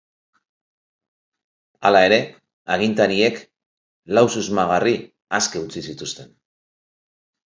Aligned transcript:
Hala 1.89 1.99
ere, 2.07 2.17
agintariek 2.77 3.37
lau 4.19 4.25
susmagarri 4.37 4.95
aske 5.41 5.61
utzi 5.67 5.85
zituzten. 5.93 6.33